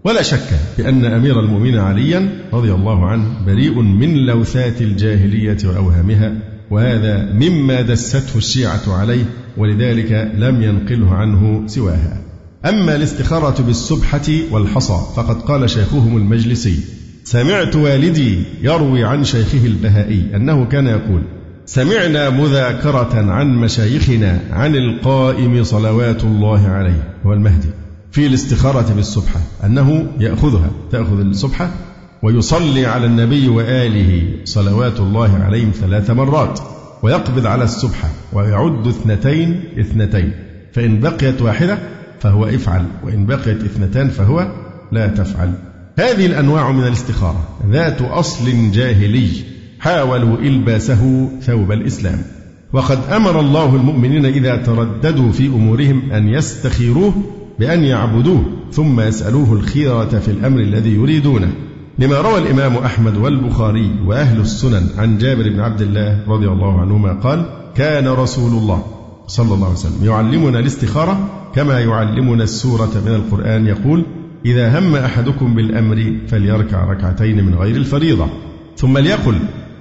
[0.04, 7.32] ولا شك بأن أمير المؤمنين عليا رضي الله عنه بريء من لوثات الجاهلية وأوهامها وهذا
[7.32, 9.24] مما دسته الشيعة عليه
[9.56, 12.20] ولذلك لم ينقله عنه سواها.
[12.64, 16.78] أما الاستخارة بالسبحة والحصى فقد قال شيخهم المجلسي
[17.24, 21.22] سمعت والدي يروي عن شيخه البهائي أنه كان يقول
[21.66, 27.68] سمعنا مذاكرة عن مشايخنا عن القائم صلوات الله عليه هو المهدي
[28.10, 31.70] في الاستخارة بالسبحة أنه يأخذها تأخذ السبحة
[32.22, 36.60] ويصلي على النبي وآله صلوات الله عليهم ثلاث مرات
[37.02, 40.32] ويقبض على السبحة ويعد اثنتين اثنتين.
[40.72, 41.78] فإن بقيت واحدة
[42.20, 44.52] فهو افعل وإن بقيت اثنتان فهو
[44.92, 45.52] لا تفعل.
[45.98, 47.48] هذه الأنواع من الاستخارة.
[47.70, 49.28] ذات أصل جاهلي
[49.80, 52.22] حاولوا إلباسه ثوب الإسلام.
[52.72, 57.14] وقد أمر الله المؤمنين إذا ترددوا في أمورهم أن يستخيروه
[57.58, 61.52] بأن يعبدوه ثم يسألوه الخيرة في الأمر الذي يريدونه.
[61.98, 67.12] لما روى الإمام أحمد والبخاري وأهل السنن عن جابر بن عبد الله رضي الله عنهما
[67.12, 68.82] قال كان رسول الله
[69.26, 74.04] صلى الله عليه وسلم يعلمنا الاستخارة كما يعلمنا السورة من القرآن يقول
[74.46, 78.26] إذا هم أحدكم بالأمر فليركع ركعتين من غير الفريضة
[78.76, 79.38] ثم ليقل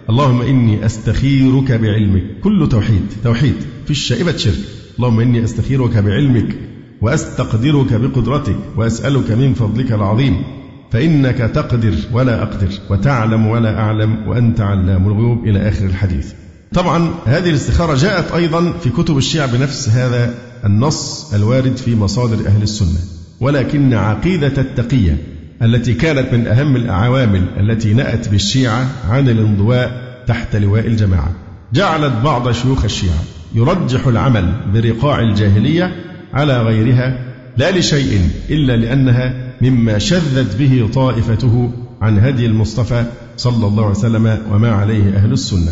[0.10, 2.24] اللهم إني أستخيرك بعلمك.
[2.44, 4.60] كل توحيد توحيد في الشائبة شرك.
[4.98, 6.56] اللهم إني أستخيرك بعلمك
[7.02, 10.44] وأستقدرك بقدرتك وأسألك من فضلك العظيم.
[10.92, 16.32] فإنك تقدر ولا أقدر وتعلم ولا أعلم وأنت علام الغيوب إلى آخر الحديث.
[16.74, 20.34] طبعا هذه الاستخارة جاءت أيضا في كتب الشيعة بنفس هذا
[20.66, 23.00] النص الوارد في مصادر أهل السنة.
[23.40, 25.18] ولكن عقيدة التقية
[25.62, 29.92] التي كانت من أهم العوامل التي نأت بالشيعة عن الانضواء
[30.28, 31.32] تحت لواء الجماعة.
[31.74, 33.24] جعلت بعض شيوخ الشيعة
[33.56, 35.96] يرجح العمل برقاع الجاهلية
[36.34, 37.20] على غيرها
[37.58, 43.06] لا لشيء إلا لأنها مما شذت به طائفته عن هدي المصطفى
[43.38, 45.72] صلى الله عليه وسلم وما عليه أهل السنة.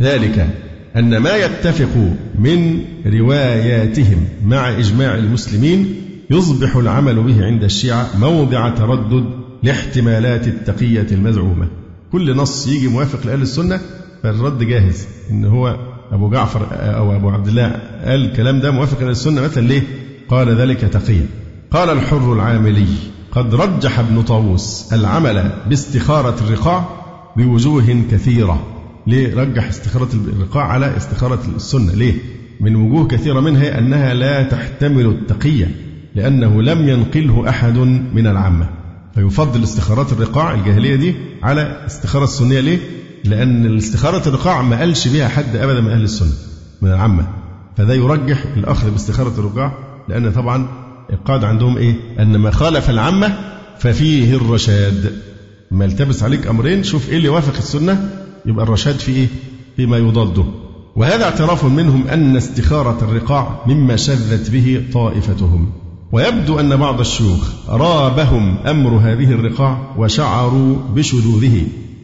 [0.00, 0.46] ذلك
[0.96, 5.94] أن ما يتفق من رواياتهم مع إجماع المسلمين
[6.30, 9.24] يصبح العمل به عند الشيعة موضع تردد
[9.62, 11.68] لاحتمالات التقية المزعومة.
[12.12, 13.80] كل نص يجي موافق لأهل السنة
[14.22, 15.06] فالرد جاهز.
[15.30, 15.76] إن هو
[16.12, 17.68] أبو جعفر أو أبو عبد الله
[18.04, 19.82] قال الكلام ده موافق لأهل السنة مثلا ليه؟
[20.28, 21.26] قال ذلك تقيا.
[21.70, 22.86] قال الحر العاملي
[23.32, 26.88] قد رجح ابن طاووس العمل باستخارة الرقاع
[27.36, 28.66] بوجوه كثيرة.
[29.06, 32.14] ليه رجح استخارة الرقاع على استخارة السنة؟ ليه؟
[32.60, 35.70] من وجوه كثيرة منها أنها لا تحتمل التقية
[36.14, 37.78] لأنه لم ينقله أحد
[38.14, 38.70] من العامة.
[39.14, 42.60] فيفضل استخارات الرقاع الجاهلية دي على استخارة السنية.
[42.60, 42.78] ليه؟
[43.24, 46.32] لأن الاستخارة الرقاع ما قالش بها حد أبدا من أهل السنة
[46.82, 47.26] من العامة.
[47.76, 49.72] فده يرجح الأخذ باستخارة الرقاع
[50.08, 50.68] لأن طبعا
[51.12, 53.34] القاعدة عندهم إيه؟ أن ما خالف العامة
[53.78, 55.12] ففيه الرشاد
[55.70, 58.10] ما التبس عليك أمرين شوف إيه اللي وافق السنة
[58.46, 59.26] يبقى الرشاد في إيه؟
[59.76, 60.44] فيما يضاده
[60.96, 65.72] وهذا اعتراف منهم أن استخارة الرقاع مما شذت به طائفتهم
[66.12, 71.62] ويبدو أن بعض الشيوخ رابهم أمر هذه الرقاع وشعروا بشذوذه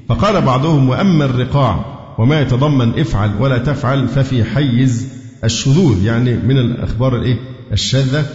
[0.09, 1.85] فقال بعضهم وأما الرقاع
[2.19, 5.09] وما يتضمن افعل ولا تفعل ففي حيز
[5.45, 7.37] الشذوذ يعني من الأخبار الإيه؟
[7.73, 8.27] الشاذة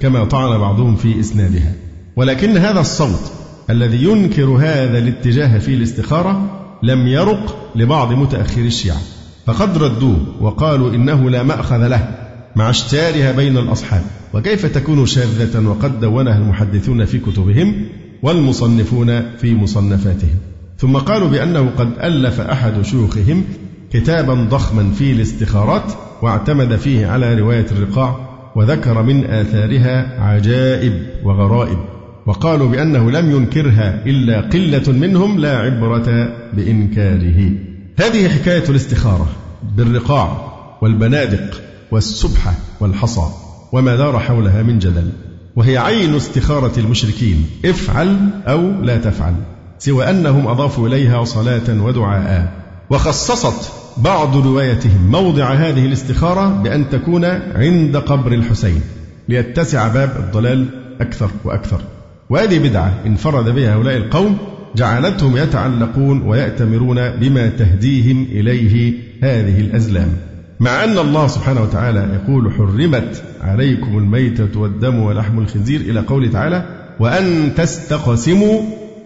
[0.00, 1.72] كما طعن بعضهم في إسنادها.
[2.16, 3.32] ولكن هذا الصوت
[3.70, 9.00] الذي ينكر هذا الاتجاه في الاستخارة لم يرق لبعض متأخري الشيعة.
[9.46, 12.08] فقد ردوه وقالوا إنه لا مأخذ له
[12.56, 14.02] مع اشتهارها بين الأصحاب.
[14.34, 17.86] وكيف تكون شاذة وقد دونها المحدثون في كتبهم
[18.22, 20.38] والمصنفون في مصنفاتهم؟
[20.78, 23.44] ثم قالوا بأنه قد ألف أحد شيوخهم
[23.92, 25.92] كتابا ضخما في الاستخارات
[26.22, 30.92] واعتمد فيه على رواية الرقاع وذكر من آثارها عجائب
[31.24, 31.78] وغرائب
[32.26, 37.50] وقالوا بأنه لم ينكرها إلا قلة منهم لا عبرة بإنكاره.
[37.98, 39.26] هذه حكاية الاستخارة
[39.76, 43.26] بالرقاع والبنادق والسبحة والحصى
[43.72, 45.10] وما دار حولها من جدل
[45.56, 49.34] وهي عين استخارة المشركين افعل أو لا تفعل
[49.78, 52.52] سوى أنهم أضافوا إليها صلاة ودعاء
[52.90, 57.24] وخصصت بعض روايتهم موضع هذه الاستخارة بأن تكون
[57.54, 58.80] عند قبر الحسين
[59.28, 60.66] ليتسع باب الضلال
[61.00, 61.80] أكثر وأكثر.
[62.30, 64.38] وهذه بدعة انفرد بها هؤلاء القوم
[64.76, 70.08] جعلتهم يتعلقون ويأتمرون بما تهديهم إليه هذه الأزلام.
[70.60, 76.64] مع أن الله سبحانه وتعالى يقول حرمت عليكم الميتة والدم ولحم الخنزير إلى قوله تعالى
[77.00, 78.60] وأن تستقسموا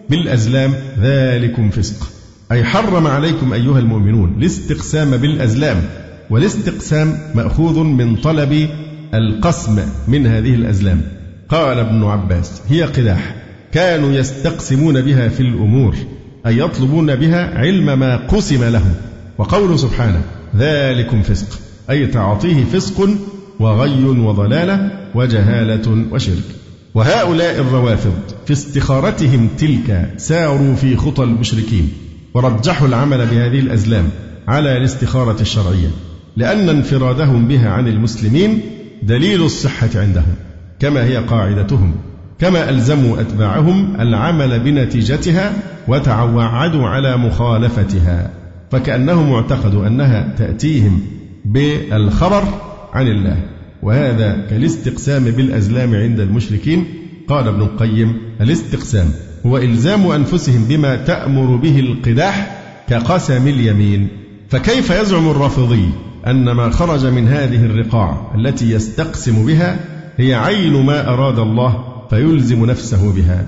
[0.09, 2.14] بالأزلام ذلكم فسق.
[2.51, 5.81] أي حرم عليكم أيها المؤمنون الاستقسام بالأزلام
[6.29, 8.69] والاستقسام مأخوذ من طلب
[9.13, 11.01] القسم من هذه الأزلام.
[11.49, 13.35] قال ابن عباس هي قداح
[13.71, 15.95] كانوا يستقسمون بها في الأمور
[16.45, 18.93] أي يطلبون بها علم ما قسم لهم.
[19.37, 20.21] وقوله سبحانه
[20.55, 23.09] ذلكم فسق أي تعاطيه فسق
[23.59, 26.43] وغي وضلالة وجهالة وشرك.
[26.95, 28.13] وهؤلاء الروافض
[28.45, 32.04] في استخارتهم تلك ساروا في خطى المشركين.
[32.35, 34.09] ورجحوا العمل بهذه الأزلام
[34.47, 35.87] على الاستخارة الشرعية
[36.37, 38.61] لأن انفرادهم بها عن المسلمين
[39.03, 40.35] دليل الصحة عندهم
[40.79, 41.95] كما هي قاعدتهم
[42.39, 45.53] كما ألزموا أتباعهم العمل بنتيجتها
[45.87, 48.31] وتعودوا على مخالفتها
[48.71, 51.01] فكأنهم اعتقدوا أنها تأتيهم
[51.45, 52.43] بالخبر
[52.93, 53.37] عن الله.
[53.83, 56.85] وهذا كالاستقسام بالأزلام عند المشركين.
[57.27, 59.11] قال ابن القيم الاستقسام.
[59.45, 64.07] هو إلزام أنفسهم بما تأمر به القداح كقسم اليمين.
[64.49, 65.89] فكيف يزعم الرافضي
[66.27, 69.79] أن ما خرج من هذه الرقاع التي يستقسم بها
[70.17, 73.47] هي عين ما أراد الله فيلزم نفسه بها؟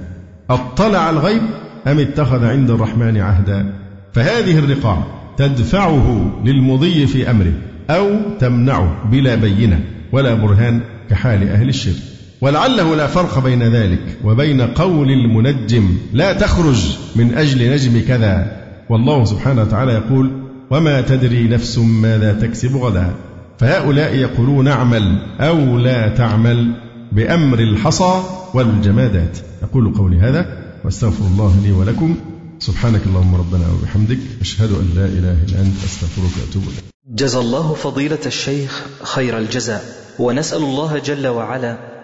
[0.49, 1.41] أطلع الغيب
[1.87, 3.73] أم اتخذ عند الرحمن عهدا؟
[4.13, 5.03] فهذه الرقاع
[5.37, 7.53] تدفعه للمضي في أمره
[7.89, 9.79] أو تمنعه بلا بينة
[10.11, 12.16] ولا برهان كحال أهل الشرك.
[12.41, 18.61] ولعله لا فرق بين ذلك وبين قول المنجم لا تخرج من أجل نجم كذا.
[18.89, 20.31] والله سبحانه وتعالى يقول
[20.71, 23.15] وما تدري نفس ماذا تكسب غدا.
[23.59, 26.73] فهؤلاء يقولون اعمل أو لا تعمل
[27.11, 28.23] بأمر الحصى
[28.53, 29.37] والجمادات.
[29.63, 30.45] أقول قولي هذا
[30.85, 32.15] وأستغفر الله لي ولكم.
[32.59, 34.19] سبحانك اللهم ربنا وبحمدك.
[34.41, 35.77] أشهد أن لا إله إلا أنت.
[35.85, 36.83] أستغفرك وأتوب إليك.
[37.07, 39.83] جزى الله فضيلة الشيخ خير الجزاء.
[40.19, 41.96] ونسأل الله جل وعلا